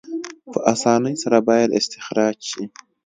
[0.51, 2.63] په اسانۍ سره باید استخراج شي.